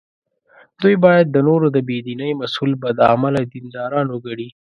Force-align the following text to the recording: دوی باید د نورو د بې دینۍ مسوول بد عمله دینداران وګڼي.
دوی 0.81 0.95
باید 1.05 1.27
د 1.31 1.37
نورو 1.47 1.67
د 1.75 1.77
بې 1.87 1.97
دینۍ 2.05 2.31
مسوول 2.41 2.73
بد 2.83 2.97
عمله 3.13 3.41
دینداران 3.53 4.07
وګڼي. 4.11 4.49